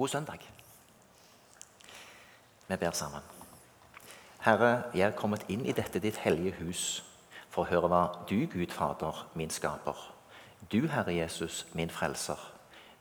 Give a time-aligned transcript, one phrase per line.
[0.00, 0.38] God søndag.
[2.68, 3.20] Vi ber sammen.
[4.40, 6.84] Herre, jeg er kommet inn i dette ditt hellige hus
[7.52, 7.98] for å høre hva
[8.30, 10.00] du, Gud Fader, min skaper,
[10.72, 12.40] du, Herre Jesus, min frelser,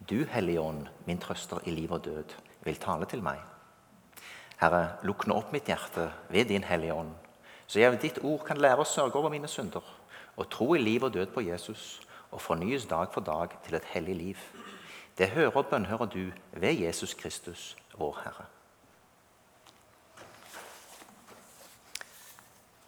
[0.10, 2.36] du, Hellige Ånd, min trøster i liv og død,
[2.68, 3.40] vil tale til meg.
[4.60, 7.16] Herre, lukk nå opp mitt hjerte ved din Hellige Ånd,
[7.64, 9.88] så jeg ved ditt ord kan lære å sørge over mine synder
[10.36, 13.88] og tro i liv og død på Jesus og fornyes dag for dag til et
[13.96, 14.50] hellig liv.
[15.20, 18.46] Det hører og bønnhører du ved Jesus Kristus, vår Herre.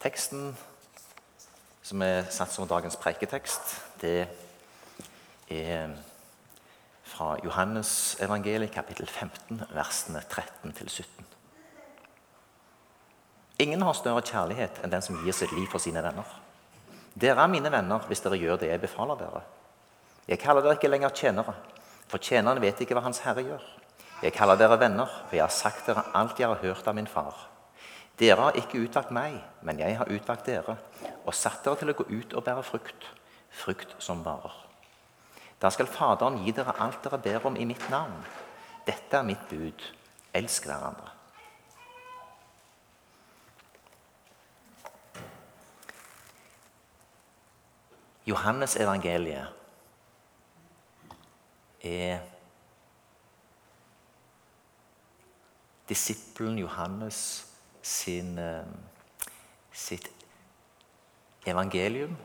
[0.00, 0.54] Teksten
[1.82, 4.24] som er satt som dagens preiketekst, det
[5.52, 5.92] er
[7.04, 11.04] fra Johannes evangeliet, kapittel 15, versene 13-17.
[13.60, 16.32] Ingen har større kjærlighet enn den som gir sitt liv for sine venner.
[17.12, 19.44] Dere er mine venner hvis dere gjør det jeg befaler dere.
[20.32, 21.54] Jeg kaller dere ikke lenger tjenere,
[22.12, 23.62] for tjeneren vet ikke hva hans herre gjør.
[24.22, 27.08] Jeg kaller dere venner, for jeg har sagt dere alt jeg har hørt av min
[27.08, 27.38] far.
[28.20, 30.76] Dere har ikke utvalgt meg, men jeg har utvalgt dere
[31.24, 33.06] og satt dere til å gå ut og bære frukt,
[33.62, 34.52] frukt som varer.
[35.62, 38.20] Da skal Faderen gi dere alt dere ber om i mitt navn.
[38.84, 39.88] Dette er mitt bud.
[40.36, 41.08] Elsk hverandre.
[48.26, 49.61] Johannes evangeliet
[51.82, 52.20] er
[55.88, 57.46] disippelen Johannes'
[57.82, 58.64] sin, eh,
[59.72, 60.10] sitt
[61.46, 62.16] evangelium.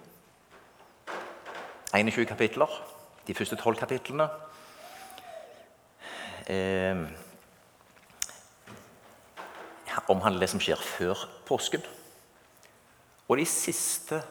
[1.94, 2.68] 21 kapitler,
[3.28, 4.30] de første 12 kapitlene.
[6.48, 7.08] Eh,
[10.08, 11.84] omhandler det som skjer før påsken.
[13.28, 14.22] Og de siste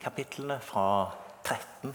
[0.00, 0.84] kapitlene fra
[1.44, 1.94] 13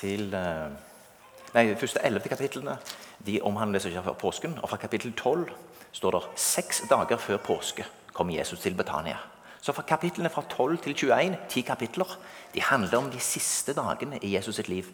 [0.00, 0.72] til eh,
[1.54, 2.76] nei, de første elleve kapitlene
[3.26, 4.58] de omhandler som skjer før påsken.
[4.62, 5.48] Og fra kapittel 12
[5.96, 7.86] står det seks dager før påske
[8.16, 9.18] kom Jesus til Betania.
[9.60, 12.18] Så fra kapitlene fra 12 til 21, ti kapitler,
[12.54, 14.88] de handler om de siste dagene i Jesus sitt liv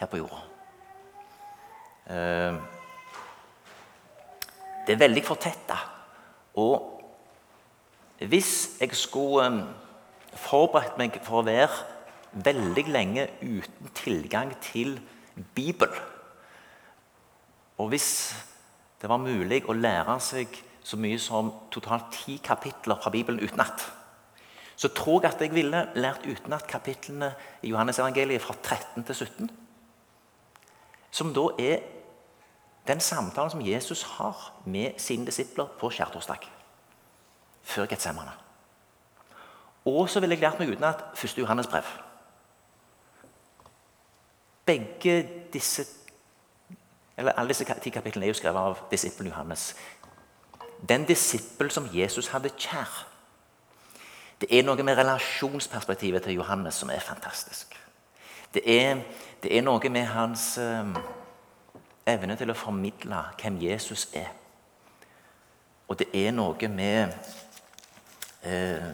[0.00, 0.38] her på jorda.
[2.10, 2.54] Eh,
[4.86, 5.76] det er veldig fortetta.
[6.56, 7.02] Og
[8.18, 9.60] hvis jeg skulle eh,
[10.32, 11.95] forberedt meg for å være
[12.44, 14.98] veldig lenge uten tilgang til
[15.54, 15.90] Bibel.
[17.78, 18.34] Og hvis
[19.00, 23.84] det var mulig å lære seg så mye som totalt ti kapitler fra Bibelen utenat,
[24.76, 27.32] så tror jeg at jeg ville lært utenat kapitlene
[27.64, 29.50] i Johannes evangeliet fra 13 til 17.
[31.10, 31.80] Som da er
[32.86, 36.44] den samtalen som Jesus har med sine disipler på skjærtorsdag.
[37.66, 38.36] Før Getsemane.
[39.86, 41.88] Og så ville jeg lært meg utenat første Johannes brev.
[44.66, 45.86] Begge disse
[47.16, 49.76] eller Alle disse ti kapitlene er jo skrevet av disippelen Johannes.
[50.88, 53.06] Den disippel som Jesus hadde kjær.
[54.40, 57.72] Det er noe med relasjonsperspektivet til Johannes som er fantastisk.
[58.54, 59.00] Det er,
[59.42, 60.92] det er noe med hans eh,
[62.06, 64.28] evne til å formidle hvem Jesus er.
[65.88, 67.16] Og det er noe med
[68.44, 68.92] eh,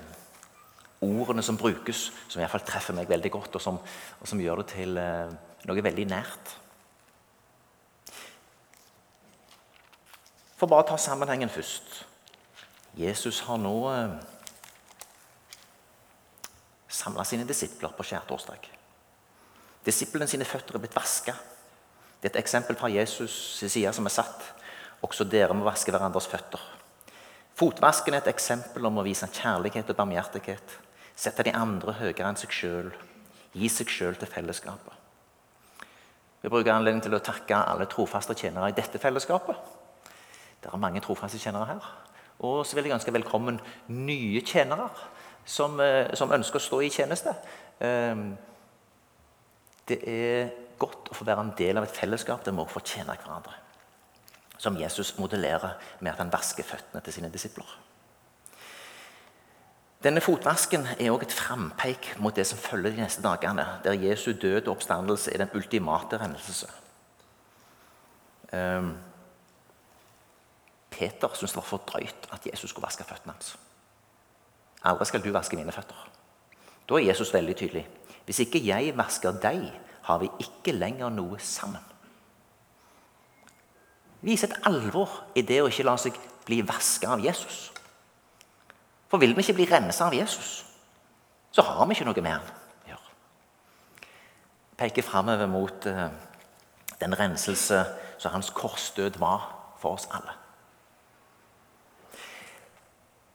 [1.03, 3.81] ordene som brukes, som i hvert fall treffer meg veldig godt, og som,
[4.21, 5.35] og som gjør det til eh,
[5.69, 6.57] noe veldig nært.
[10.59, 12.05] For bare å ta sammenhengen først.
[12.99, 14.13] Jesus har nå eh,
[16.93, 18.69] samla sine disipler på skjærtorsdag.
[19.83, 21.35] Disiplene sine føtter er blitt vaska.
[22.21, 24.47] Det er et eksempel fra Jesus' side som er satt.
[25.03, 26.63] Også dere må vaske hverandres føtter.
[27.59, 30.79] Fotvasken er et eksempel om å vise kjærlighet og barmhjertighet.
[31.19, 32.93] Sette de andre høyere enn seg sjøl.
[33.59, 35.02] Gi seg sjøl til fellesskapet.
[36.43, 39.59] Vi bruker anledning til å takke alle trofaste tjenere i dette fellesskapet.
[40.63, 41.91] Det er mange trofaste tjenere her.
[42.43, 43.61] Og så vil jeg ønske velkommen
[43.95, 44.89] nye tjenere
[45.45, 47.35] som, eh, som ønsker å stå i tjeneste.
[47.81, 48.37] Ehm,
[49.87, 52.87] det er godt å få være en del av et fellesskap der vi også får
[52.95, 53.55] tjene hverandre.
[54.59, 57.67] Som Jesus modellerer med at han vasker føttene til sine disipler.
[60.03, 64.33] Denne fotvasken er også et frampeik mot det som følger de neste dagene, der Jesu
[64.33, 66.67] død og oppstandelse er den ultimate rennelse.
[68.53, 68.97] Um,
[70.91, 73.55] Peter syntes det var for drøyt at Jesus skulle vaske føttene hans.
[74.85, 76.09] Aldri skal du vaske mine føtter.
[76.89, 77.87] Da er Jesus veldig tydelig.
[78.25, 79.71] Hvis ikke jeg vasker deg,
[80.03, 81.83] har vi ikke lenger noe sammen.
[84.23, 87.72] Vise et alvor i det å ikke la seg bli vaska av Jesus.
[89.13, 90.63] For vil vi ikke bli rensa av Jesus,
[91.53, 93.11] så har vi ikke noe med han å gjøre.
[94.81, 96.07] peker framover mot eh,
[96.97, 97.83] den renselse
[98.17, 99.45] som hans korsdød var
[99.83, 100.33] for oss alle.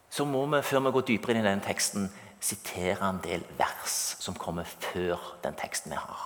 [0.09, 2.09] Så må vi, før vi går dypere inn i den teksten,
[2.41, 6.25] sitere en del vers som kommer før den teksten vi har.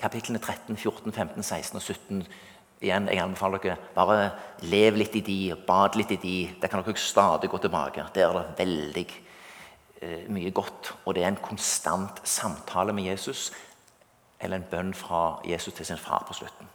[0.00, 2.24] Kapitlene 13, 14, 15, 16 og 17
[2.84, 4.18] igjen, jeg anbefaler dere bare
[4.68, 6.36] lev litt i de, bad litt i de.
[6.60, 8.06] Der kan dere stadig gå tilbake.
[8.14, 9.04] Der er det veldig
[10.00, 10.92] eh, mye godt.
[11.04, 13.50] Og det er en konstant samtale med Jesus,
[14.40, 16.68] eller en bønn fra Jesus til sin far på slutten.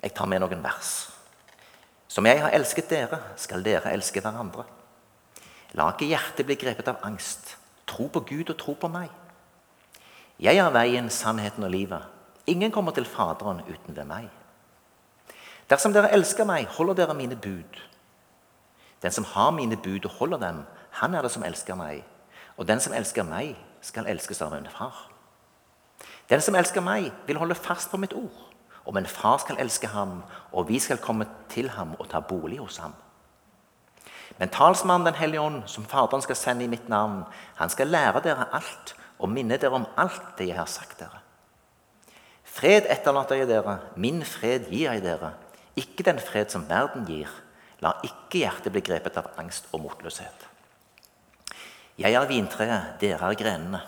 [0.00, 1.10] Jeg tar med noen vers.
[2.10, 4.64] Som jeg har elsket dere, skal dere elske hverandre.
[5.78, 7.54] La ikke hjertet bli grepet av angst.
[7.86, 9.10] Tro på Gud og tro på meg.
[10.40, 12.19] Jeg er veien, sannheten og livet.
[12.50, 14.26] Ingen kommer til Faderen uten ved meg.
[15.70, 17.78] Dersom dere elsker meg, holder dere mine bud.
[19.02, 22.02] Den som har mine bud og holder dem, han er det som elsker meg.
[22.56, 25.06] Og den som elsker meg, skal elskes av min far.
[26.30, 28.50] Den som elsker meg, vil holde fast på mitt ord.
[28.84, 30.22] Og min far skal elske ham,
[30.52, 32.94] og vi skal komme til ham og ta bolig hos ham.
[34.38, 37.24] Men talsmannen Den hellige ånd, som Faderen skal sende i mitt navn,
[37.54, 41.19] han skal lære dere alt og minne dere om alt det jeg har sagt dere.
[42.50, 45.34] Fred etterlater jeg dere, min fred gir jeg dere.
[45.78, 47.30] Ikke den fred som verden gir.
[47.80, 50.46] La ikke hjertet bli grepet av angst og motløshet.
[52.00, 53.80] Jeg er vintreet, dere er grenene.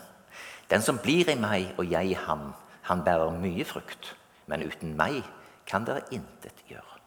[0.70, 2.52] Den som blir i meg og jeg i ham,
[2.88, 4.14] han bærer mye frukt.
[4.46, 5.20] Men uten meg
[5.68, 6.98] kan dere intet gjøre.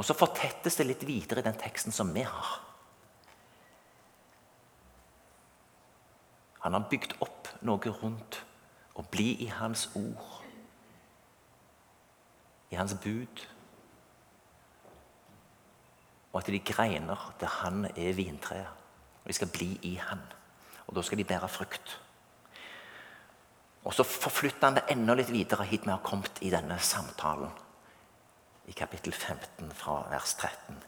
[0.00, 2.52] Og så fortettes det litt videre i den teksten som vi har.
[6.64, 8.42] Han har bygd opp noe rundt
[8.98, 10.26] å bli i Hans ord,
[12.70, 13.46] i Hans bud.
[16.30, 18.76] Og at de greiner der han er vintreet.
[19.20, 20.20] Og de skal bli i han.
[20.86, 21.96] Og da skal de bære frukt.
[23.84, 27.50] Og så forflytter han det enda litt videre hit vi har kommet i denne samtalen.
[28.70, 30.78] I kapittel 15 fra vers 13.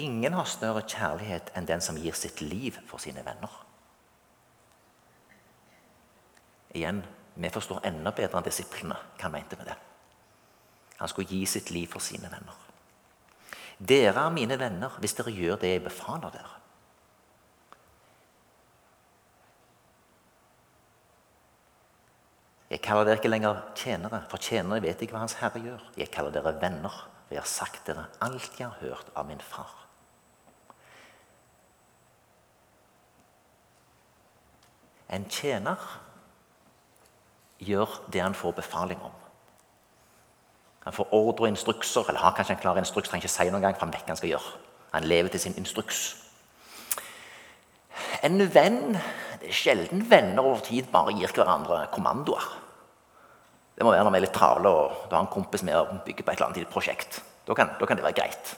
[0.00, 3.50] Ingen har større kjærlighet enn den som gir sitt liv for sine venner.
[6.74, 7.02] Igjen,
[7.34, 9.76] vi forstår enda bedre enn disiplene hva han mente med det.
[11.00, 12.56] Han skulle gi sitt liv for sine venner.
[13.80, 16.56] Dere er mine venner hvis dere gjør det jeg befaler dere.
[22.70, 25.80] Jeg kaller dere ikke lenger tjenere, for tjenere vet ikke hva Hans Herre gjør.
[25.98, 29.42] Jeg kaller dere venner, for jeg har sagt dere alt jeg har hørt av min
[29.42, 29.72] far.
[35.10, 35.82] En tjener
[37.60, 39.16] gjør det han får befaling om.
[40.84, 43.66] Han får ordre og instrukser, eller har kanskje en klar instruks, trenger ikke si noen
[43.66, 44.54] gang, for han vet hva han skal gjøre.
[44.94, 46.00] Han lever til sin instruks.
[48.24, 48.96] En venn
[49.40, 52.44] Det er sjelden venner over tid bare gir hverandre kommandoer.
[53.72, 56.00] Det må være når vi er litt travle og du har en kompis med å
[56.04, 57.22] bygge på et eller annet prosjekt.
[57.48, 58.50] Da kan, da kan det være greit.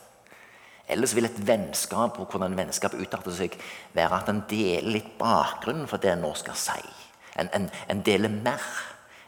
[0.90, 3.54] Ellers vil et vennskap og hvordan vennskap utarter seg,
[3.94, 6.82] være at en deler litt bakgrunnen for det en nå skal si.
[7.36, 8.64] En, en, en deler mer.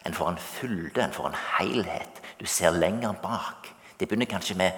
[0.05, 2.23] En får en fylde, en får en helhet.
[2.41, 3.71] Du ser lenger bak.
[4.01, 4.73] Det begynner kanskje med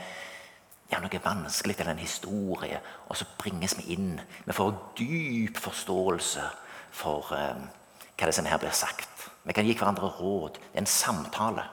[0.93, 2.79] ja, noe vanskelig eller en historie,
[3.09, 4.21] og så bringes vi inn.
[4.47, 6.45] Vi får dyp forståelse
[6.95, 7.65] for eh,
[8.17, 9.31] hva det som her blir sagt.
[9.47, 10.61] Vi kan gi hverandre råd.
[10.61, 11.65] Det er en samtale.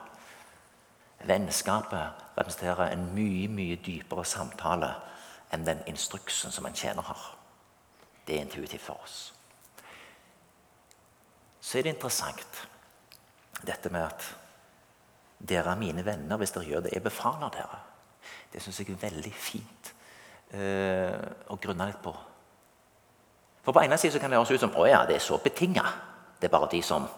[1.24, 4.90] Vennskapet representerer en mye mye dypere samtale
[5.54, 7.22] enn den instruksen som en tjener har.
[8.26, 9.33] Det er intuitivt for oss.
[11.64, 12.62] Så er det interessant
[13.64, 14.26] dette med at
[15.40, 17.80] dere er mine venner hvis dere gjør det jeg befaler dere.
[18.52, 19.90] Det syns jeg er veldig fint
[20.52, 22.12] eh, å grunne litt på.
[23.64, 25.84] For På ene side kan det høres ut som å ja, det er så betinga.
[26.38, 27.08] Det er bare de som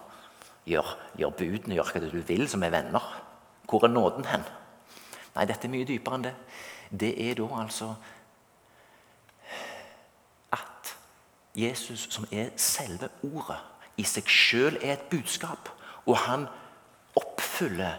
[0.66, 3.12] gjør, gjør budene, gjør hva du vil, som er venner.
[3.66, 4.46] Hvor er nåden hen?
[5.34, 6.36] Nei, dette er mye dypere enn det.
[6.90, 7.90] Det er da altså
[10.54, 10.92] at
[11.58, 13.58] Jesus, som er selve ordet,
[13.96, 15.70] i seg sjøl er et budskap.
[16.06, 16.46] Og han
[17.16, 17.96] oppfyller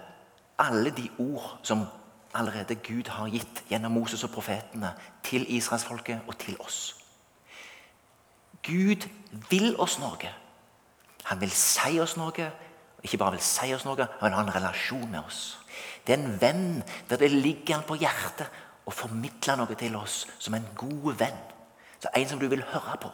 [0.62, 1.86] alle de ord som
[2.38, 6.96] allerede Gud har gitt gjennom Moses og profetene til israelsfolket og til oss.
[8.64, 9.08] Gud
[9.50, 10.32] vil oss noe.
[11.24, 12.52] Han vil si oss noe.
[13.04, 15.60] Ikke bare vil si oss noe, han vil ha en relasjon med oss.
[16.06, 18.50] Det er en venn der det ligger han på hjertet
[18.88, 21.40] å formidle noe til oss som en god venn.
[22.02, 23.12] Så En som du vil høre på.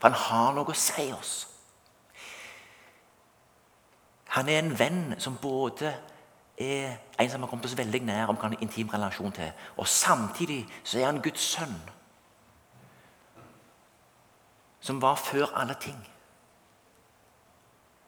[0.00, 1.46] For han har noe å si oss.
[4.34, 5.94] Han er en venn som både
[6.58, 9.52] er en som har kommet oss veldig nær, og kan ha en intim relasjon til.
[9.76, 11.76] Og samtidig så er han Guds sønn.
[14.86, 16.08] som var før alle ting.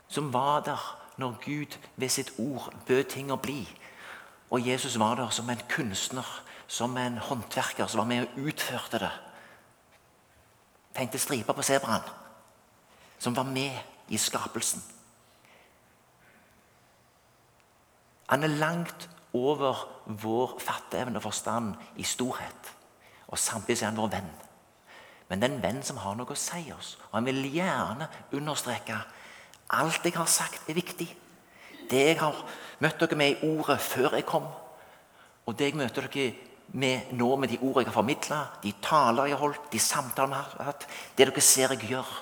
[0.08, 3.64] Som var der når Gud ved sitt ord bød ting å bli.
[4.50, 6.28] Og Jesus var der som en kunstner,
[6.66, 9.10] som en håndverker som var med og utførte det.
[10.94, 12.06] Tenkte striper på sebraen.
[13.18, 13.74] Som var med
[14.08, 14.82] i skapelsen.
[18.28, 22.74] Han er langt over vår fatteevne og forstand i storhet.
[23.28, 24.30] Og samtidig er han vår venn.
[25.28, 26.96] Men det er en venn som har noe å si oss.
[27.10, 28.96] Og han vil gjerne understreke
[29.76, 31.08] alt jeg har sagt, er viktig.
[31.88, 32.36] Det jeg har
[32.80, 34.46] møtt dere med i ordet før jeg kom,
[35.48, 36.32] og det jeg møter dere
[36.76, 40.36] med nå med de ordene jeg har formidla, de taler jeg har holdt, de samtaler
[40.36, 42.16] jeg har hatt, det dere ser jeg gjør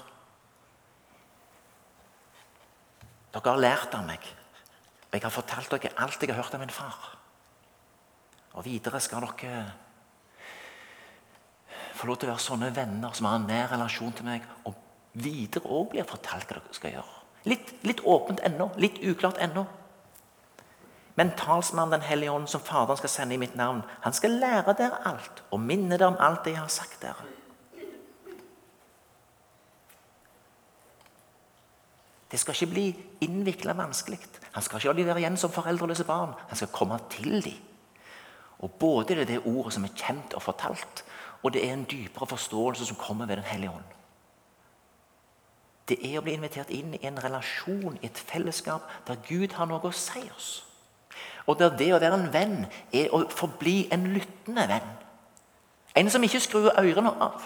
[3.37, 4.23] Dere har lært av meg,
[5.17, 7.11] jeg har fortalt dere alt jeg har hørt av min far.
[8.57, 9.65] Og videre skal dere
[11.97, 14.77] få lov til å være sånne venner som har en nær relasjon til meg, og
[15.17, 17.23] videre òg blir fortalt hva dere skal gjøre.
[17.47, 19.65] Litt, litt åpent ennå, litt uklart ennå.
[21.17, 24.75] Men talsmannen Den hellige ånd, som Faderen skal sende i mitt navn, han skal lære
[24.77, 27.36] dere alt og minne dere om alt det jeg har sagt dere.
[32.31, 32.87] Det skal ikke bli
[33.21, 34.19] innvikla vanskelig.
[34.53, 36.35] Han skal ikke la dem være igjen som foreldreløse barn.
[36.49, 37.59] Han skal komme til dem.
[38.59, 41.05] Og Både det er det ordet som er kjent og fortalt,
[41.43, 43.93] og det er en dypere forståelse som kommer ved Den hellige ånd.
[45.89, 49.69] Det er å bli invitert inn i en relasjon, i et fellesskap, der Gud har
[49.71, 50.65] noe å si oss.
[51.47, 52.57] Og der det å være en venn
[52.93, 54.89] er å forbli en lyttende venn.
[55.95, 57.45] En som ikke skrur ørene av.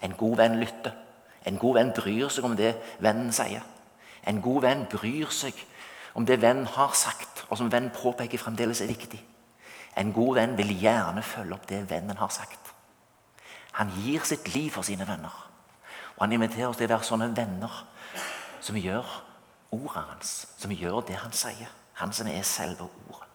[0.00, 0.94] En god venn lytter.
[1.44, 3.64] En god venn bryr seg om det vennen sier.
[4.26, 5.56] En god venn bryr seg
[6.14, 9.20] om det vennen har sagt, og som vennen påpeker fremdeles er viktig.
[9.96, 12.74] En god venn vil gjerne følge opp det vennen har sagt.
[13.78, 15.46] Han gir sitt liv for sine venner.
[16.16, 17.84] Og Han inviterer oss til å være sånne venner
[18.60, 19.06] som gjør
[19.72, 21.70] ordet hans, som gjør det han sier.
[21.94, 23.26] Han som er selve ordet.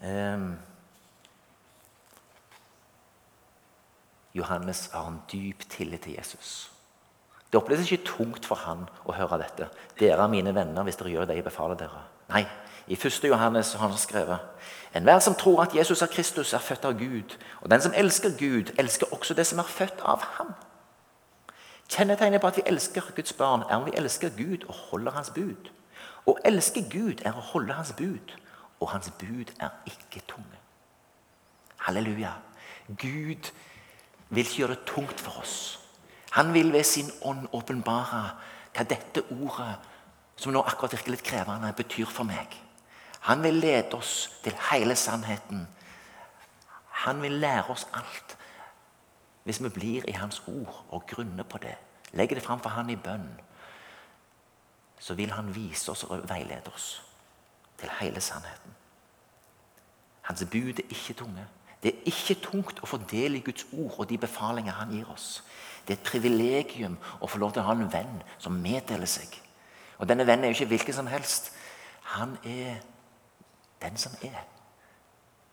[0.00, 0.56] Um,
[4.34, 6.70] Johannes har en dyp tillit til Jesus.
[7.52, 9.66] Det oppleves ikke tungt for han å høre dette.
[9.98, 12.04] Dere er mine venner hvis dere gjør det jeg befaler dere.
[12.30, 12.44] Nei,
[12.86, 13.24] i 1.
[13.26, 14.38] Johannes har han skrevet
[14.94, 17.36] Enhver som tror at Jesus er Kristus, er født av Gud.
[17.60, 20.54] Og den som elsker Gud, elsker også det som er født av ham.
[21.90, 25.30] Kjennetegnet på at vi elsker Guds barn, er om vi elsker Gud og holder Hans
[25.30, 25.70] bud.
[26.26, 28.34] Å elske Gud er å holde Hans bud,
[28.80, 30.58] og Hans bud er ikke tunge.
[31.86, 32.32] Halleluja.
[32.98, 33.50] Gud
[34.30, 35.78] vil ikke gjøre det tungt for oss.
[36.30, 38.22] Han vil ved sin ånd åpenbare
[38.74, 39.74] hva dette ordet,
[40.36, 42.54] som nå akkurat virker litt krevende, betyr for meg.
[43.28, 45.66] Han vil lede oss til hele sannheten.
[47.04, 48.36] Han vil lære oss alt
[49.44, 51.74] hvis vi blir i Hans ord og grunner på det.
[52.12, 53.40] Legger det fram for Han i bønn.
[54.98, 57.02] Så vil Han vise oss og veilede oss
[57.78, 58.74] til hele sannheten.
[60.22, 61.46] Hans bud er ikke tunge.
[61.82, 65.08] Det er ikke tungt å få del i Guds ord og de befalinger Han gir
[65.12, 65.42] oss.
[65.86, 69.32] Det er et privilegium å få lov til å ha en venn som meddeler seg.
[69.98, 71.52] Og Denne vennen er jo ikke hvilken som helst.
[72.16, 72.82] Han er
[73.82, 74.44] den som er.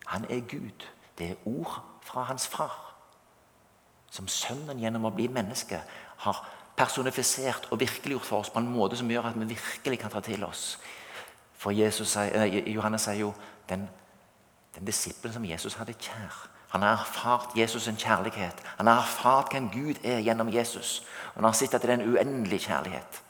[0.07, 0.87] Han er Gud.
[1.17, 2.75] Det er ord fra hans far.
[4.11, 5.81] Som Sønnen gjennom å bli menneske
[6.23, 6.43] har
[6.77, 10.21] personifisert og virkeliggjort for oss på en måte som gjør at vi virkelig kan ta
[10.23, 10.77] til oss.
[11.57, 12.15] For Jesus,
[12.67, 13.33] Johannes sier jo
[13.69, 13.87] den,
[14.75, 16.49] den disippelen som Jesus hadde kjær.
[16.69, 18.63] Han har erfart Jesus' sin kjærlighet.
[18.77, 20.99] Han har erfart hvem Gud er gjennom Jesus.
[21.27, 23.23] Og han har sett at det er en uendelig kjærlighet.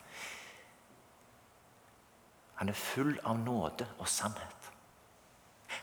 [2.56, 4.72] Han er full av nåde og sannhet.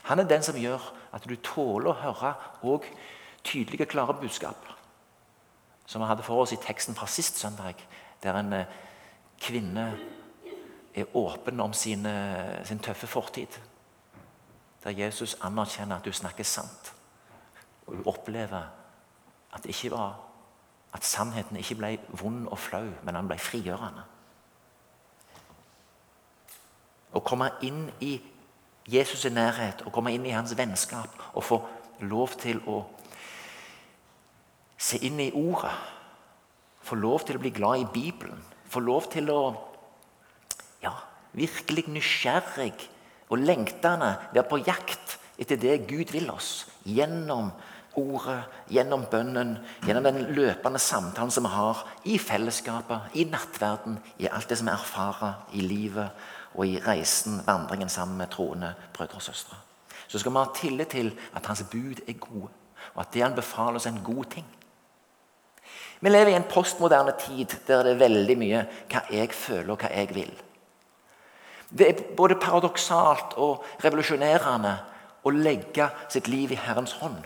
[0.03, 0.83] Han er den som gjør
[1.15, 2.33] at du tåler å høre
[2.67, 2.83] og
[3.43, 4.67] tydelige, klare budskap.
[5.85, 7.79] Som vi hadde for oss i teksten fra sist søndag,
[8.23, 8.75] der en eh,
[9.39, 9.87] kvinne
[10.95, 12.07] er åpen om sin,
[12.63, 13.57] sin tøffe fortid.
[14.85, 16.93] Der Jesus anerkjenner at du snakker sant.
[17.87, 18.69] Og du opplever
[19.53, 20.19] at, det ikke var,
[20.93, 24.05] at sannheten ikke ble vond og flau, men han ble frigjørende.
[27.15, 28.17] Å komme inn i
[28.85, 31.59] Jesus' nærhet og komme inn i hans vennskap og få
[32.05, 32.83] lov til å
[34.77, 35.73] se inn i Ordet.
[36.85, 38.41] Få lov til å bli glad i Bibelen.
[38.69, 39.39] Få lov til å
[40.83, 40.91] ja,
[41.33, 42.75] virkelig nysgjerrig
[43.29, 46.65] og lengtende være på jakt etter det Gud vil oss.
[46.85, 47.51] Gjennom
[47.95, 48.41] ordet,
[48.71, 49.55] gjennom bønnen,
[49.87, 54.69] gjennom den løpende samtalen som vi har i fellesskapet, i nattverden, i alt det som
[54.69, 59.57] vi erfarer i livet og i reisen, vandringen sammen med troende brødre og søstre.
[60.07, 62.51] Så skal vi ha tillit til at hans bud er gode.
[62.93, 64.45] og at det han befaler oss, er en god ting.
[65.99, 69.81] Vi lever i en postmoderne tid der det er veldig mye hva jeg føler og
[69.81, 70.31] hva jeg vil.
[71.77, 74.75] Det er både paradoksalt og revolusjonerende
[75.25, 77.25] å legge sitt liv i Herrens hånd.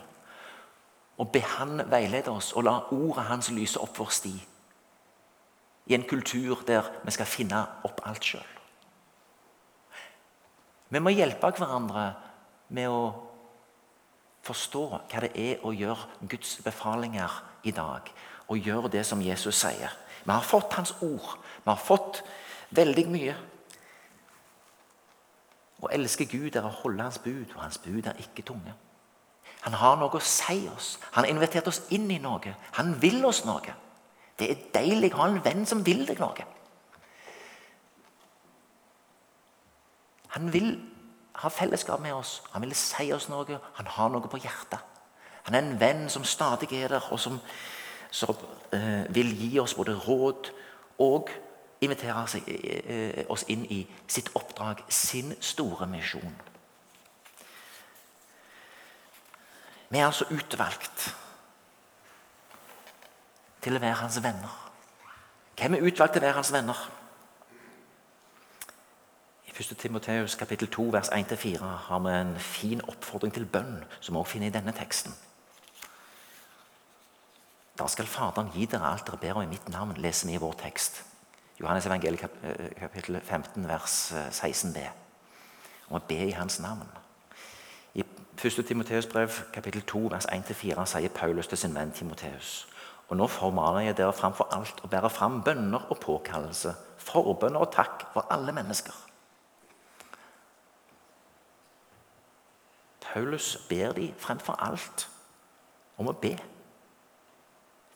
[1.20, 4.34] Og be Han veilede oss og la ordet Hans lyse opp vår sti.
[5.90, 8.56] I en kultur der vi skal finne opp alt sjøl.
[10.90, 12.08] Vi må hjelpe hverandre
[12.74, 13.02] med å
[14.46, 17.36] forstå hva det er å gjøre Guds befalinger
[17.68, 18.10] i dag.
[18.50, 19.94] Og gjøre det som Jesus sier.
[20.24, 21.36] Vi har fått Hans ord.
[21.38, 22.24] Vi har fått
[22.74, 23.36] veldig mye.
[25.80, 28.74] Å elske Gud er å holde Hans bud, og Hans bud er ikke tunge.
[29.62, 30.98] Han har noe å si oss.
[31.12, 32.54] Han har invitert oss inn i noe.
[32.78, 33.76] Han vil oss noe.
[34.40, 36.46] Det er deilig å ha en venn som vil deg noe.
[40.36, 40.72] Han vil
[41.42, 42.40] ha fellesskap med oss.
[42.54, 43.60] Han vil si oss noe.
[43.80, 44.80] Han har noe på hjertet.
[45.48, 47.40] Han er en venn som stadig er der, og som,
[48.12, 48.36] som
[48.74, 50.52] uh, vil gi oss både råd
[51.02, 51.32] og
[51.82, 56.36] invitere uh, oss inn i sitt oppdrag, sin store misjon.
[59.90, 61.10] Vi er altså utvalgt
[63.64, 64.56] til å være hans venner.
[65.60, 66.84] Hvem er utvalgt til å være hans venner?
[69.50, 69.74] I 1.
[69.82, 74.36] Timoteus kapittel 2, vers 1-4 har vi en fin oppfordring til bønn, som vi også
[74.36, 75.16] finner i denne teksten.
[77.80, 80.42] Da skal Faderen gi dere alt dere ber om i mitt navn, leser vi i
[80.42, 81.02] vår tekst.
[81.60, 84.78] Johannes evangeliet eh, kapittel 15, vers 16b.
[84.78, 84.92] Eh,
[85.90, 86.88] om å be i Hans navn.
[87.98, 88.06] I
[88.40, 88.64] 1.
[88.64, 92.70] Timoteus brev, kapittel 2, vers 1-4 sier Paulus til sin venn Timoteus.
[93.10, 97.74] Og nå formaner jeg dere framfor alt å bære fram bønner og påkallelse, forbønner og
[97.76, 98.96] takk for alle mennesker.
[103.10, 105.10] Paulus ber de fremfor alt
[105.98, 106.36] om å be.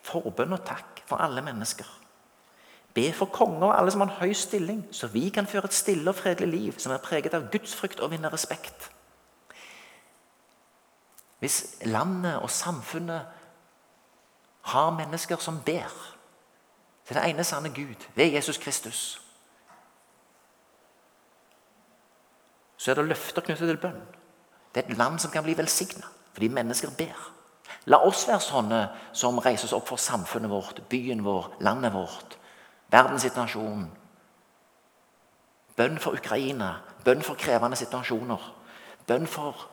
[0.04, 2.03] Forbønn og takk for alle mennesker.
[2.94, 5.74] Be for konger og alle som har en høy stilling, så vi kan føre et
[5.74, 8.92] stille og fredelig liv som er preget av gudsfrykt og vinne respekt.
[11.40, 13.26] Hvis landet og samfunnet
[14.62, 15.92] har mennesker som ber
[17.08, 19.22] til det ene sanne Gud, ved Jesus Kristus,
[22.78, 24.00] så er det løfter knyttet til bønn.
[24.76, 27.20] Det er et land som kan bli velsigna fordi mennesker ber.
[27.86, 28.80] La oss være sånne
[29.14, 32.38] som reiser oss opp for samfunnet vårt, byen vår, landet vårt,
[32.94, 33.90] verdenssituasjonen.
[35.76, 36.76] Bønn for Ukraina,
[37.06, 38.44] bønn for krevende situasjoner.
[39.08, 39.66] Bønn for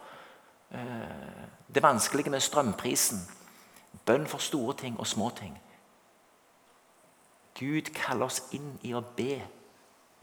[0.72, 3.20] eh, det vanskelige med strømprisen.
[4.06, 5.58] Bønn for store ting og små ting.
[7.58, 9.36] Gud kaller oss inn i å be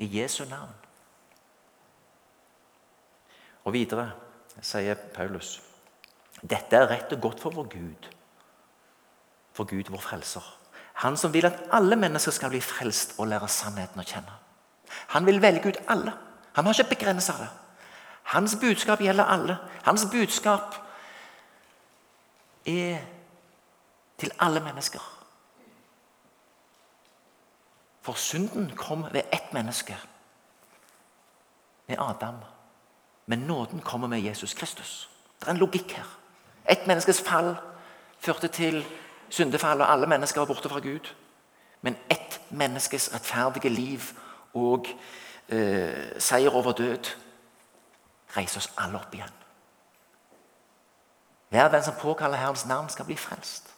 [0.01, 0.73] i Jesu navn.
[3.67, 4.09] Og videre
[4.63, 5.59] sier Paulus
[6.41, 8.07] dette er rett og godt for vår Gud,
[9.57, 10.56] for Gud vår frelser.
[11.03, 14.33] Han som vil at alle mennesker skal bli frelst og lære sannheten å kjenne.
[15.13, 16.13] Han vil velge ut alle.
[16.57, 17.49] Han har ikke begrensa det.
[18.33, 19.57] Hans budskap gjelder alle.
[19.85, 20.75] Hans budskap
[22.65, 22.97] er
[24.17, 25.03] til alle mennesker.
[28.01, 29.97] For synden kom ved ett menneske,
[31.87, 32.35] med Adam.
[33.25, 35.09] Men nåden kommer med Jesus Kristus.
[35.39, 36.07] Det er en logikk her.
[36.65, 37.55] Ett menneskes fall
[38.19, 38.85] førte til
[39.29, 41.13] syndefall, og alle mennesker var borte fra Gud.
[41.81, 44.01] Men ett menneskes rettferdige liv
[44.53, 44.87] og
[45.49, 47.11] eh, seier over død
[48.37, 49.33] reiser oss alle opp igjen.
[51.49, 53.73] Hver den som påkaller Herrens navn, skal bli frelst.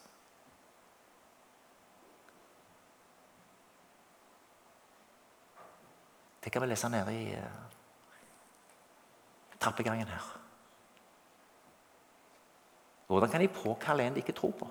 [6.43, 7.43] Det kan vi lese nede i uh,
[9.59, 10.37] trappegangen her.
[13.07, 14.67] Hvordan kan de påkalle en de ikke tror på?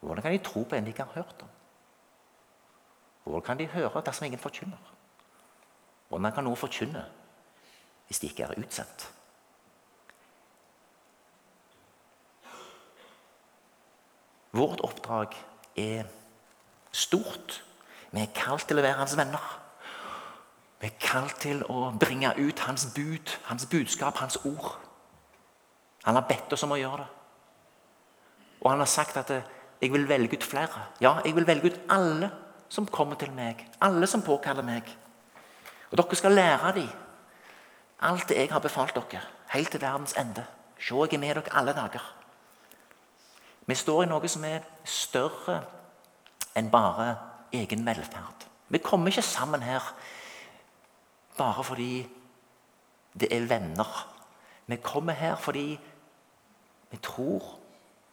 [0.00, 1.48] Hvordan kan de tro på en de ikke har hørt om?
[3.24, 4.92] Hvordan kan de høre dersom ingen forkynner?
[6.08, 7.04] Hvordan kan noe forkynne
[8.06, 9.12] hvis de ikke er utsendt?
[14.52, 15.36] Vårt oppdrag
[15.76, 16.04] er
[16.92, 17.64] stort.
[18.10, 19.44] Vi er kalt til å være hans venner.
[20.80, 24.72] Vi er kalt til å bringe ut hans bud, hans budskap, hans ord.
[26.02, 27.08] Han har bedt oss om å gjøre det.
[28.60, 29.30] Og han har sagt at
[29.80, 30.80] 'jeg vil velge ut flere'.
[31.00, 32.30] Ja, jeg vil velge ut alle
[32.68, 33.68] som kommer til meg.
[33.80, 34.98] Alle som påkaller meg.
[35.90, 36.88] Og dere skal lære dem
[38.00, 40.46] alt det jeg har befalt dere, helt til verdens ende.
[40.78, 42.14] Se, jeg er med dere alle dager.
[43.66, 45.60] Vi står i noe som er større
[46.56, 47.16] enn bare
[47.52, 48.46] egen velferd.
[48.68, 49.94] Vi kommer ikke sammen her
[51.38, 52.08] bare fordi
[53.20, 54.06] det er venner.
[54.66, 55.80] Vi kommer her fordi
[56.90, 57.58] Vi tror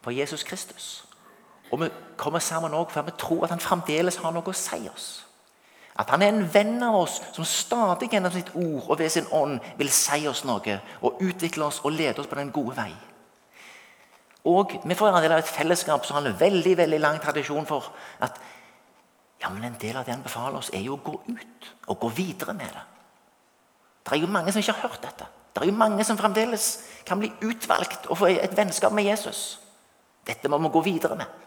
[0.02, 1.07] på Jesus Kristus.
[1.72, 4.80] Og vi kommer sammen også for vi tror at han fremdeles har noe å si
[4.92, 5.08] oss.
[5.98, 9.30] At han er en venn av oss som stadig gjennom sitt ord og ved sin
[9.34, 12.92] ånd vil si oss noe og utvikle oss og lede oss på den gode vei.
[14.48, 17.66] Og Vi får en del av et fellesskap som har en veldig veldig lang tradisjon
[17.66, 17.90] for
[18.24, 18.38] at
[19.42, 22.00] ja, men en del av det han befaler oss, er jo å gå ut og
[22.00, 22.86] gå videre med det.
[24.06, 25.28] Det er jo mange som ikke har hørt dette.
[25.54, 26.66] Det er jo mange som fremdeles
[27.06, 29.60] kan bli utvalgt og få et vennskap med Jesus.
[30.26, 31.47] Dette må vi gå videre med.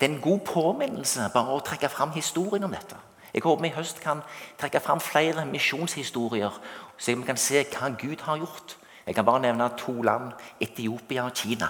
[0.00, 2.96] Det er en god påminnelse bare å trekke fram historien om dette.
[3.34, 4.20] Jeg håper vi i høst kan
[4.60, 6.54] trekke fram flere misjonshistorier,
[6.98, 8.76] så vi kan se hva Gud har gjort.
[9.06, 11.68] Jeg kan bare nevne to land Etiopia og Kina.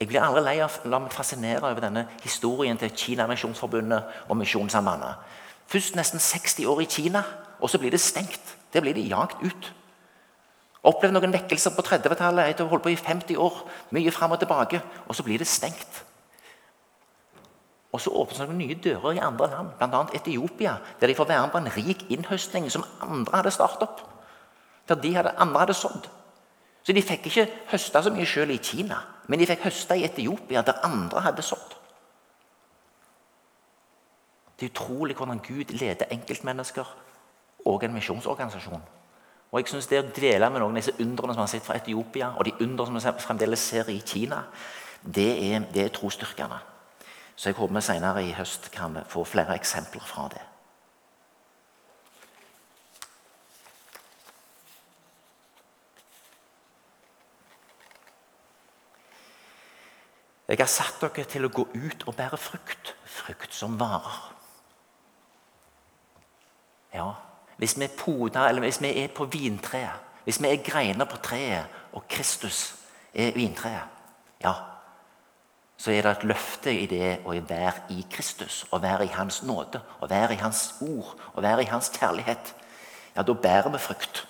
[0.00, 4.38] Jeg blir aldri lei av å la meg fascinere over denne historien til Kina-misjonsforbundet og
[4.40, 5.18] Misjonssambandet.
[5.68, 7.22] Først nesten 60 år i Kina,
[7.60, 8.56] og så blir det stengt.
[8.72, 9.72] Det blir de jagd ut.
[10.86, 13.58] Opplevd noen vekkelser på 30-tallet etter ha holdt på i 50 år.
[13.92, 16.04] Mye fram og tilbake, og så blir det stengt.
[17.92, 20.04] Og så åpnes det noen nye dører i andre land, bl.a.
[20.14, 24.04] Etiopia, der de får være med på en rik innhøstning som andre hadde startet opp.
[24.88, 26.06] Der de hadde, andre hadde sådd.
[26.86, 30.06] Så de fikk ikke høste så mye sjøl i Kina, men de fikk høste i
[30.06, 31.76] Etiopia, der andre hadde sådd.
[34.56, 36.88] Det er utrolig hvordan Gud leder enkeltmennesker
[37.66, 38.82] og en misjonsorganisasjon.
[39.50, 41.76] Og jeg synes Det å dvele med noen av disse undrene som har sett fra
[41.76, 44.44] Etiopia, og de undrene som vi fremdeles ser i Kina,
[45.02, 46.60] det er, det er trosstyrkende.
[47.36, 50.42] Så jeg håper vi senere i høst kan få flere eksempler fra det.
[60.50, 62.94] Jeg har satt dere til å gå ut og bære frukt.
[63.06, 64.16] Frukt som varer.
[66.90, 67.12] Ja,
[67.60, 69.90] hvis vi er poda, eller hvis vi er på vintreet,
[70.24, 72.74] hvis vi er greiner på treet, og Kristus
[73.14, 73.82] er vintreet,
[74.40, 74.52] ja,
[75.76, 79.42] så er det et løfte i det å være i Kristus, å være i Hans
[79.42, 82.54] nåde, å være i Hans ord, å være i Hans kjærlighet.
[83.16, 84.24] Ja, da bærer vi frukt.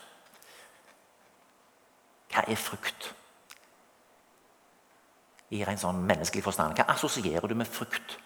[2.34, 3.12] Hva er frukt?
[5.54, 6.74] I en sånn menneskelig forstand.
[6.74, 8.18] Hva assosierer du med frukt?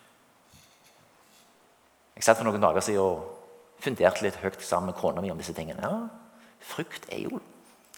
[2.16, 3.33] Jeg satt for noen dager siden og
[3.84, 5.84] funderte litt høyt sammen med kona mi om disse tingene.
[5.84, 6.22] Ja,
[6.64, 7.40] Frukt er jo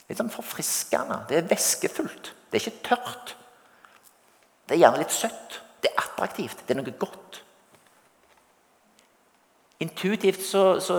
[0.09, 1.21] litt sånn forfriskende.
[1.31, 2.33] Det er væskefullt.
[2.51, 3.37] Det er ikke tørt.
[4.67, 5.61] Det er gjerne litt søtt.
[5.83, 6.65] Det er attraktivt.
[6.67, 7.41] Det er noe godt.
[9.85, 10.99] Intuitivt så, så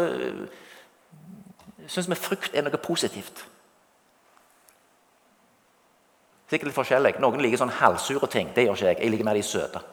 [1.90, 3.44] syns vi frukt er noe positivt.
[6.48, 7.18] Sikkert litt forskjellig.
[7.20, 8.54] Noen liker sånn halvsure ting.
[8.56, 9.00] Det gjør ikke jeg.
[9.02, 9.84] Jeg liker mer de søte.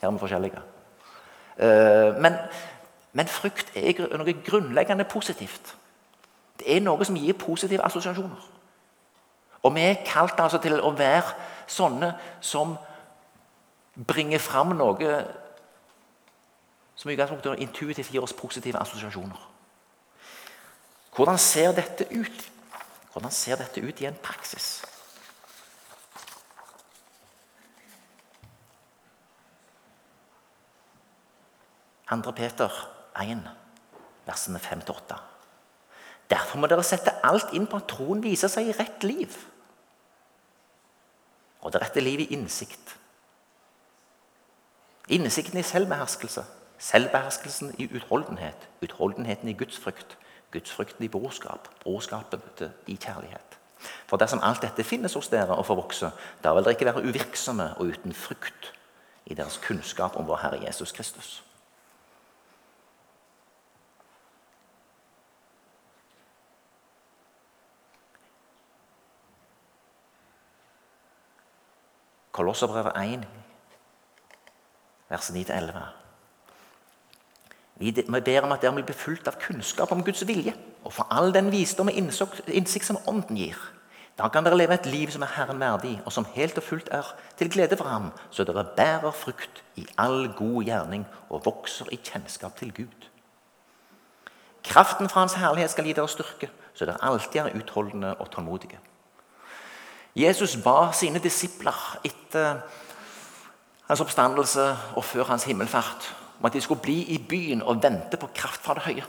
[0.00, 0.62] Her er vi forskjellige.
[1.60, 2.38] Uh, men
[3.12, 5.74] men frykt er noe grunnleggende positivt.
[6.58, 8.48] Det er noe som gir positive assosiasjoner.
[9.62, 11.34] Og vi er kalt altså til å være
[11.70, 12.76] sånne som
[14.06, 15.10] bringer fram noe
[17.00, 19.48] som i utgangspunktet intuitivt gir oss positive assosiasjoner.
[21.16, 22.46] Hvordan ser dette ut?
[23.12, 24.84] Hvordan ser dette ut i en praksis?
[32.10, 33.42] Andre Peter 1,
[34.26, 35.18] versene 5-8.
[36.30, 39.34] Derfor må dere sette alt inn på at troen viser seg i rett liv.
[41.60, 42.94] Og det rette liv i innsikt.
[45.10, 46.44] Innsikten i selvbeherskelse.
[46.80, 48.68] Selvbeherskelsen i utholdenhet.
[48.80, 50.16] Utholdenheten i gudsfrykt.
[50.54, 51.68] Gudsfrykten i brorskap.
[51.82, 53.58] Brorskapet i kjærlighet.
[54.06, 56.10] For dersom alt dette finnes hos dere og får vokse,
[56.44, 58.72] da vil dere ikke være uvirksomme og uten frukt
[59.26, 61.40] i deres kunnskap om vår Herre Jesus Kristus.
[72.40, 73.26] Kolosserbrevet 1,
[75.08, 75.72] vers 9-11.
[77.74, 77.92] Vi
[78.24, 81.50] ber om at dere blir befulgt av kunnskap om Guds vilje og for all den
[81.52, 83.60] visdom og innsikt som Ånden gir.
[84.16, 86.88] Da kan dere leve et liv som er Herren verdig, og som helt og fullt
[86.96, 91.92] er til glede for Ham, så dere bærer frukt i all god gjerning og vokser
[91.92, 93.08] i kjennskap til Gud.
[94.64, 98.80] Kraften fra Hans herlighet skal gi dere styrke, så dere alltid er utholdende og tålmodige.
[100.16, 102.62] Jesus ba sine disipler etter
[103.88, 108.16] hans oppstandelse og før hans himmelfart om at de skulle bli i byen og vente
[108.16, 109.04] på kraft fra det høye.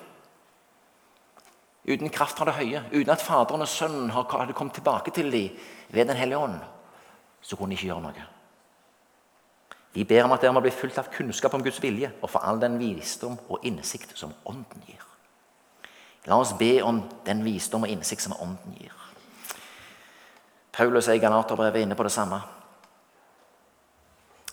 [1.88, 5.58] Uten kraft fra det høye, uten at Faderen og Sønnen hadde kommet tilbake til dem
[5.90, 6.60] ved Den hellige ånd,
[7.42, 8.26] så kunne de ikke gjøre noe.
[9.96, 12.40] De ber om at dere må bli fulgt av kunnskap om Guds vilje og for
[12.40, 15.02] all den visdom og innsikt som Ånden gir.
[16.30, 19.01] La oss be om den visdom og innsikt som Ånden gir.
[20.82, 22.39] Paulus er i Galaterbrevet inne på det samme.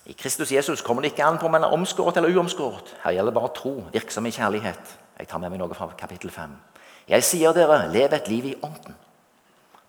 [0.04, 2.90] I Kristus Jesus kommer det ikke an på om man er omskåret eller uomskåret.
[3.04, 4.90] Her gjelder bare tro, virksom i kjærlighet.
[5.18, 6.52] Jeg tar med meg noe fra kapittel 5.
[7.08, 8.98] Jeg sier dere, lev et liv i Ånden.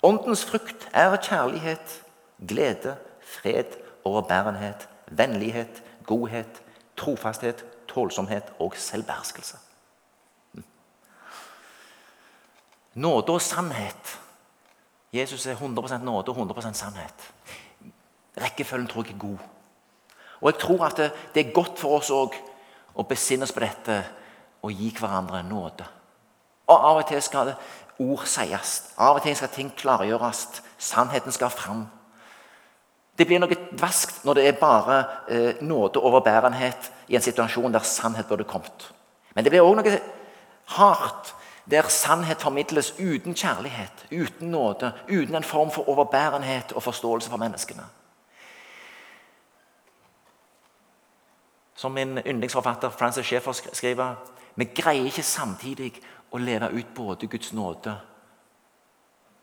[0.03, 1.97] Åndens frukt er kjærlighet,
[2.47, 3.75] glede, fred,
[4.07, 6.63] overbærenhet, vennlighet, godhet,
[6.95, 9.59] trofasthet, tålsomhet og selvbeherskelse.
[12.95, 14.19] Nåde og sannhet.
[15.13, 17.31] Jesus er 100 nåde og 100 sannhet.
[18.37, 19.37] Rekkefølgen tror jeg er god.
[20.41, 20.97] Og jeg tror at
[21.33, 22.35] det, er godt for oss òg
[22.95, 23.97] å besinne oss på dette
[24.63, 25.87] og gi hverandre nåde.
[26.69, 27.55] Og Av og til skal
[27.99, 28.75] ord sies.
[28.97, 30.61] Av og til skal ting klargjøres.
[30.77, 31.87] Sannheten skal fram.
[33.17, 37.73] Det blir noe dvaskt når det er bare eh, nåde og overbærenhet i en situasjon
[37.73, 38.91] der sannhet burde kommet.
[39.35, 39.97] Men det blir òg noe
[40.77, 41.33] hardt
[41.71, 47.37] der sannhet formidles uten kjærlighet, uten nåde, uten en form for overbærenhet og forståelse for
[47.37, 47.83] menneskene.
[51.75, 54.15] Som min yndlingsforfatter Francis Schaeffer skriver
[54.55, 55.93] vi greier ikke samtidig
[56.31, 57.93] å leve ut både Guds nåde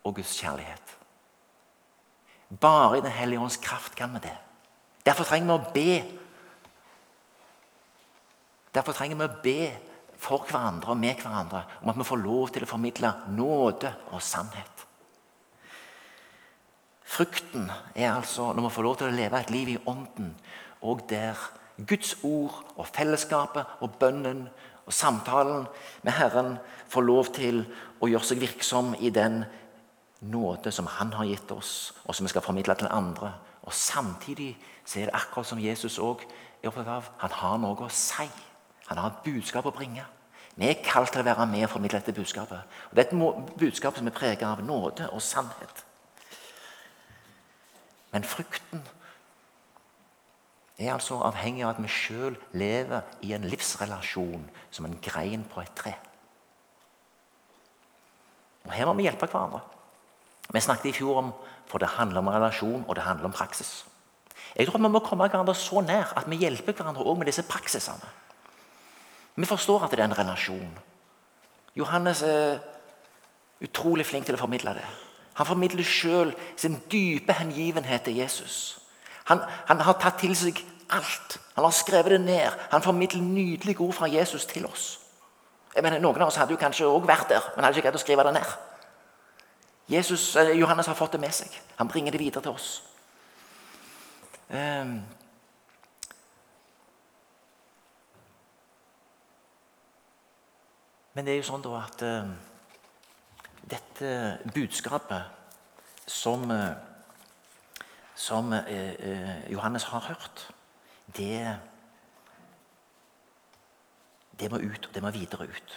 [0.05, 0.97] og Guds kjærlighet.
[2.61, 4.37] Bare i Den hellige ånds kraft kan vi det.
[5.07, 6.05] Derfor trenger vi å be.
[8.75, 12.49] Derfor trenger vi å be for hverandre og med hverandre om at vi får lov
[12.55, 14.87] til å formidle nåde og sannhet.
[17.07, 20.33] Frukten er altså når vi får lov til å leve et liv i Ånden,
[20.83, 21.39] og der
[21.87, 24.47] Guds ord og fellesskapet og bønnen
[24.87, 25.67] og samtalen
[26.03, 26.57] med Herren
[26.89, 27.63] får lov til
[28.01, 29.45] å gjøre seg virksom i den
[30.21, 33.33] nåde som Han har gitt oss, og som vi skal formidle til andre.
[33.63, 36.23] Og Samtidig så er det akkurat som Jesus òg
[36.63, 37.11] er opptatt av.
[37.19, 38.29] Han har noe å si.
[38.87, 40.05] Han har et budskap å bringe.
[40.57, 42.63] Vi er kalt til å være med og formidle dette budskapet.
[42.91, 45.85] Og Det er et budskap som er preget av nåde og sannhet.
[48.13, 48.83] Men frukten
[50.79, 55.61] er altså avhengig av at vi sjøl lever i en livsrelasjon som en grein på
[55.61, 55.95] et tre.
[58.65, 59.61] Og Her må vi hjelpe hverandre.
[60.53, 61.33] Vi snakket i fjor om
[61.67, 63.85] for det handler om relasjon og det handler om praksis.
[64.57, 67.45] Jeg tror vi må komme hverandre så nær at vi hjelper hverandre også med disse
[67.45, 68.13] praksisene.
[69.37, 70.79] Vi forstår at det er en relasjon.
[71.77, 72.59] Johannes er
[73.61, 74.85] utrolig flink til å formidle det.
[75.37, 78.79] Han formidler sjøl sin dype hengivenhet til Jesus.
[79.29, 81.37] Han, han, har tatt til seg alt.
[81.57, 82.57] Han har skrevet det ned.
[82.71, 85.01] Han formidler nydelige ord fra Jesus til oss.
[85.75, 87.99] Jeg mener, Noen av oss hadde jo kanskje òg vært der, men hadde ikke greid
[87.99, 88.55] å skrive det ned.
[89.93, 91.53] Jesus, eh, Johannes har fått det med seg.
[91.77, 92.83] Han bringer det videre til oss.
[94.49, 95.03] Um,
[101.17, 102.29] Men det er jo sånn da at uh,
[103.65, 104.11] dette
[104.53, 106.77] budskapet som uh,
[108.17, 110.49] som eh, eh, Johannes har hørt,
[111.17, 111.59] det,
[114.41, 115.75] det må ut, og det må videre ut.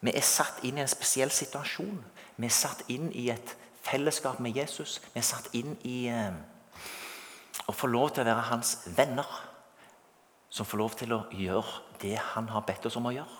[0.00, 1.98] Vi er satt inn i en spesiell situasjon.
[2.36, 5.00] Vi er satt inn i et fellesskap med Jesus.
[5.12, 6.36] Vi er satt inn i eh,
[7.64, 9.28] å få lov til å være hans venner.
[10.50, 13.36] Som får lov til å gjøre det han har bedt oss om å gjøre.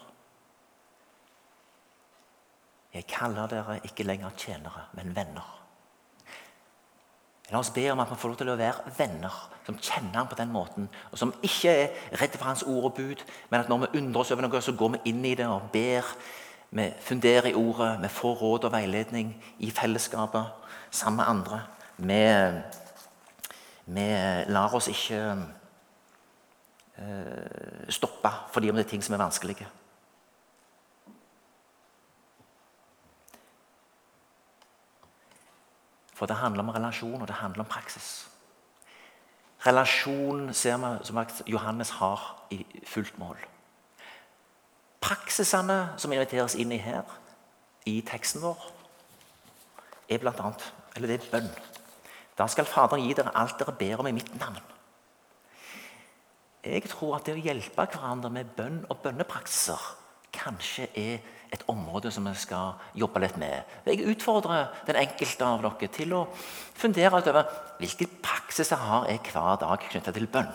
[2.95, 5.57] Jeg kaller dere ikke lenger tjenere, men venner.
[7.51, 10.29] La oss be om at vi får lov til å være venner som kjenner ham
[10.31, 13.71] på den måten, og som ikke er redde for hans ord og bud, men at
[13.71, 16.07] når vi undrer oss over noe, så går vi inn i det og ber.
[16.71, 21.61] Vi funderer i ordet, vi får råd og veiledning i fellesskapet sammen med andre.
[21.97, 22.21] Vi,
[23.99, 24.07] vi
[24.55, 25.23] lar oss ikke
[27.89, 29.69] stoppe fordi om det er ting som er vanskelige.
[36.21, 38.29] For det handler om relasjon, og det handler om praksis.
[39.67, 43.39] Relasjon ser vi som Johannes har i fullt mål.
[45.01, 47.09] Praksisene som inviteres inn i her,
[47.87, 48.67] i teksten vår,
[50.09, 51.49] er blant annet, eller det er bønn.
[52.37, 54.61] Da skal Faderen gi dere alt dere ber om i mitt navn.
[56.61, 59.85] Jeg tror at det å hjelpe hverandre med bønn og bønnepraksiser
[60.35, 63.65] kanskje er et område som vi skal jobbe litt med.
[63.89, 66.27] Jeg utfordrer den enkelte av dere til å
[66.79, 67.49] fundere over
[67.81, 70.53] hvilke praksiser har jeg hver dag knyttet til bønn.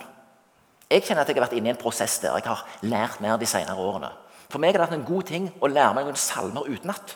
[0.91, 3.39] Jeg kjenner at jeg har vært inne i en prosess der jeg har lært mer
[3.41, 4.11] de senere årene.
[4.45, 7.15] For meg har det vært en god ting å lære meg noen salmer utenat,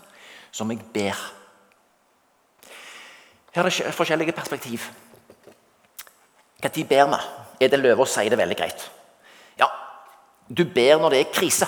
[0.52, 1.20] som jeg ber.
[3.54, 4.90] Her er det forskjellige perspektiv.
[6.64, 7.12] Når ber
[7.60, 7.68] vi?
[7.78, 8.86] Løve å si det veldig greit?
[9.60, 9.68] Ja,
[10.48, 11.68] du ber når det er krise.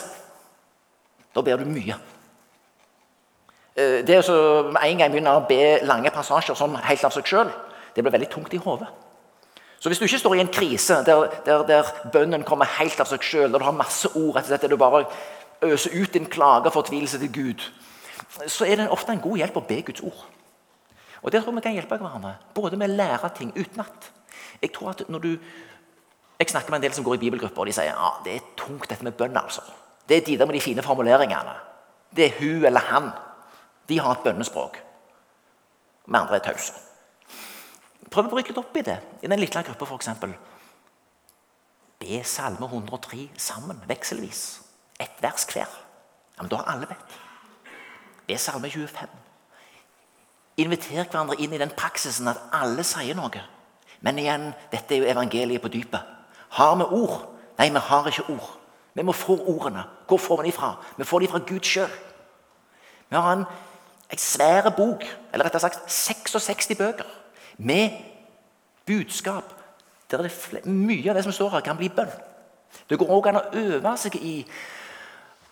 [1.36, 1.96] Da ber du mye.
[3.76, 7.28] eh, det å med en gang begynne å be lange passasjer sånn helt av seg
[7.28, 7.52] sjøl,
[7.96, 8.88] det blir veldig tungt i hodet.
[9.80, 13.08] Så hvis du ikke står i en krise der, der, der bønnen kommer helt av
[13.10, 15.06] seg sjøl, der du har masse ord rett og der du bare
[15.66, 17.64] øser ut din klage og fortvilelse til Gud,
[18.48, 20.22] så er det ofte en god hjelp å be Guds ord.
[21.22, 24.12] Og Der tror jeg vi kan hjelpe hverandre, både med å lære ting utenat.
[24.62, 25.32] Jeg tror at når du
[26.42, 28.46] jeg snakker med en del som går i bibelgrupper, og de sier ja, det er
[28.58, 29.38] tungt dette med bønn.
[29.38, 29.62] altså.
[30.10, 31.54] Det er de der med de fine formuleringene.
[32.16, 33.12] Det er hun eller han.
[33.90, 34.80] De har et bønnespråk.
[36.06, 36.74] Vi andre er tause.
[38.12, 40.10] Prøv å bryte litt opp i det i den lille gruppa, f.eks.
[42.02, 44.62] Be Salme 103 sammen, vekselvis.
[45.00, 45.70] Ett vers hver.
[46.38, 47.18] Ja, men Da har alle bedt.
[48.28, 49.08] Be Salme 25.
[50.58, 53.46] Inviter hverandre inn i den praksisen at alle sier noe.
[54.02, 56.02] Men igjen, dette er jo evangeliet på dypet.
[56.58, 57.20] Har vi ord?
[57.58, 58.50] Nei, vi har ikke ord.
[58.94, 59.84] Vi må få ordene.
[60.08, 60.74] Hvor får vi de fra?
[60.98, 61.92] Vi får de fra Gud sjøl.
[63.10, 63.46] Vi har en,
[64.12, 67.08] en svær bok, eller rettere sagt 66 bøker,
[67.58, 67.98] med
[68.88, 69.58] budskap
[70.12, 70.28] der
[70.68, 72.12] mye av det som står her, kan bli bønn.
[72.90, 74.34] Det går også an å øve seg i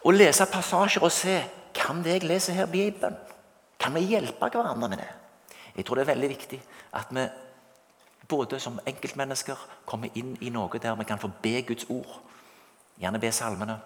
[0.03, 1.37] å lese passasjer og se
[1.75, 3.19] kan det jeg leser her, bli en bønn.
[3.79, 5.07] Kan vi hjelpe hverandre med det?
[5.77, 6.59] Jeg tror det er veldig viktig
[6.99, 7.23] at vi
[8.29, 12.19] både som enkeltmennesker komme inn i noe der vi kan få be Guds ord.
[12.99, 13.79] Gjerne be salmene.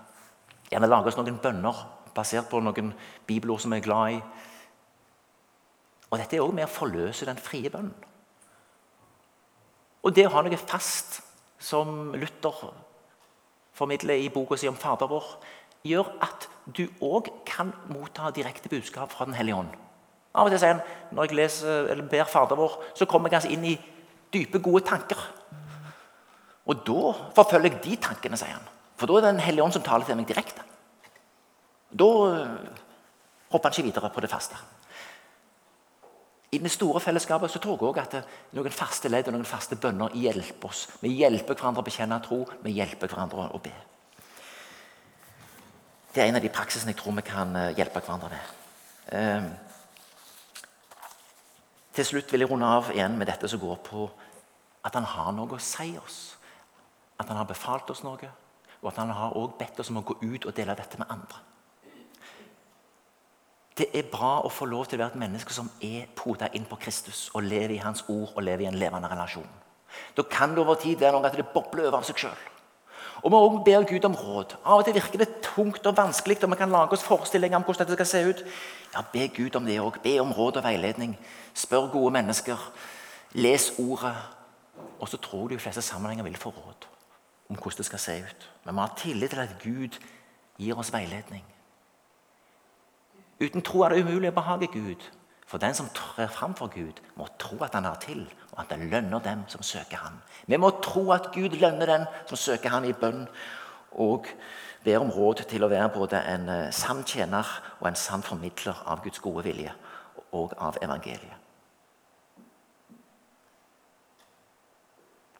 [0.71, 2.93] Gjerne lage oss noen bønner basert på noen
[3.27, 4.21] bibelord som vi er glad i.
[6.11, 7.93] Og Dette er også med å forløse den frie bønnen.
[10.03, 11.21] Og det å ha noe fast,
[11.63, 12.73] som Luther
[13.73, 15.29] formidler i boka si om Fader vår,
[15.87, 19.71] gjør at du òg kan motta direkte budskap fra Den hellige ånd.
[20.35, 23.39] Av og til sier han, Når jeg leser, eller ber Fader vår, så kommer jeg
[23.39, 23.77] kanskje inn i
[24.33, 25.19] dype, gode tanker.
[26.65, 28.69] Og da forfølger jeg de tankene, sier han.
[28.97, 30.63] For da er det Den hellige ånd som taler til meg direkte.
[31.93, 32.79] Da eh,
[33.51, 34.57] hopper han ikke videre på det faste.
[36.53, 39.75] I det store fellesskapet så tror jeg også at noen faste ledd og noen faste
[39.75, 40.85] bønner hjelper oss.
[41.01, 43.73] Vi hjelper hverandre å bekjenne tro, vi hjelper hverandre å be.
[46.13, 48.51] Det er en av de praksisene jeg tror vi kan eh, hjelpe hverandre med.
[49.17, 49.47] Ehm,
[51.93, 54.05] til slutt vil jeg runde av igjen med dette som går på
[54.83, 56.19] at han har noe å si oss.
[57.19, 58.29] At han har befalt oss noe,
[58.81, 61.11] og at han har også bedt oss om å gå ut og dele dette med
[61.13, 61.41] andre.
[63.73, 66.65] Det er bra å få lov til å være et menneske som er poda inn
[66.69, 69.49] på Kristus og lever i Hans ord og lever i en levende relasjon.
[70.17, 72.43] Da kan det over tid være noe at det bobler over av seg sjøl.
[73.23, 74.53] Og vi også ber Gud om råd.
[74.65, 77.63] Av og til virker det tungt og vanskelig, og vi kan lage oss forestillinger om
[77.63, 78.43] hvordan dette skal se ut.
[78.93, 80.01] Ja, Be Gud om det òg.
[80.03, 81.15] Be om råd og veiledning.
[81.55, 82.59] Spør gode mennesker.
[83.33, 84.13] Les ordet.
[85.03, 86.85] Og så tror du fleste sammenhenger vil få råd
[87.49, 88.51] om hvordan det skal se ut.
[88.63, 89.97] Men vi har tillit til at Gud
[90.57, 91.43] gir oss veiledning.
[93.41, 95.03] Uten tro er det umulig å behage Gud.
[95.47, 98.71] For den som trer fram for Gud, må tro at han har til, og at
[98.71, 100.21] det lønner dem som søker ham.
[100.47, 103.27] Vi må tro at Gud lønner den som søker ham i bønn,
[103.91, 104.31] og
[104.83, 107.47] ber om råd til å være både en eh, sann tjener
[107.81, 109.75] og en sann formidler av Guds gode vilje
[110.31, 111.42] og av evangeliet.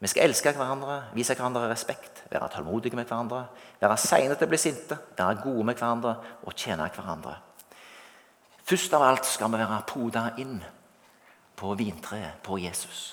[0.03, 3.45] Vi skal elske hverandre, vise hverandre respekt, være tålmodige med hverandre,
[3.79, 7.37] være seine til å bli sinte, være gode med hverandre og tjene hverandre.
[8.67, 10.57] Først av alt skal vi være poda inn
[11.55, 13.05] på vintreet, på Jesus.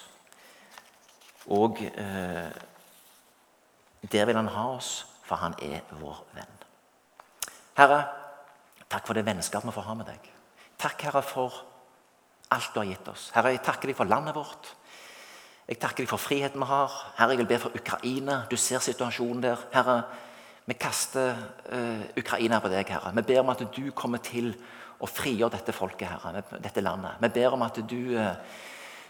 [1.55, 2.51] Og eh,
[4.11, 4.91] der vil han ha oss,
[5.23, 6.59] for han er vår venn.
[7.79, 8.03] Herre,
[8.91, 10.31] takk for det vennskapet vi får ha med deg.
[10.75, 11.63] Takk, Herre, for
[12.51, 13.31] alt du har gitt oss.
[13.37, 14.75] Herre, jeg takker deg for landet vårt.
[15.69, 16.95] Jeg takker deg for friheten vi har.
[17.19, 18.43] Herre, jeg vil be for Ukraina.
[18.51, 19.61] Du ser situasjonen der.
[19.75, 20.03] Herre,
[20.67, 21.35] vi kaster
[21.73, 23.13] uh, Ukraina på deg, Herre.
[23.17, 24.53] Vi ber om at du kommer til
[25.01, 27.21] å frigjøre dette folket, Herre, dette landet.
[27.23, 28.33] Vi ber om at du uh,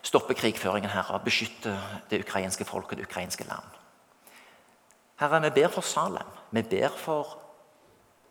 [0.02, 3.78] stopper krigføringen, Herre, beskytter det ukrainske folket det ukrainske land.
[5.20, 6.36] Herre, vi ber for Salem.
[6.50, 7.38] Vi ber for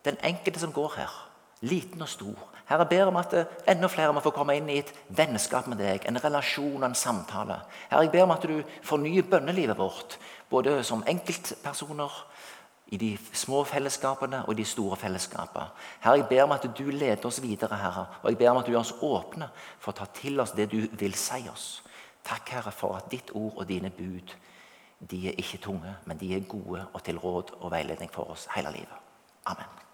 [0.05, 1.17] den enkelte som går her,
[1.61, 2.45] liten og stor.
[2.69, 5.81] Herre, ber om at eh, enda flere må få komme inn i et vennskap med
[5.81, 7.57] deg, en relasjon og en samtale.
[7.89, 10.19] Herre, jeg ber om at du fornyer bønnelivet vårt,
[10.51, 12.13] både som enkeltpersoner,
[12.89, 15.67] i de små fellesskapene og de store fellesskapene.
[16.01, 18.05] Herre, jeg ber om at du leder oss videre, Herre.
[18.23, 20.71] Og jeg ber om at du gjør oss åpne for å ta til oss det
[20.71, 21.67] du vil si oss.
[22.25, 24.33] Takk, Herre, for at ditt ord og dine bud
[25.09, 28.49] de er ikke tunge, men de er gode og til råd og veiledning for oss
[28.55, 29.05] hele livet.
[29.47, 29.88] Amen.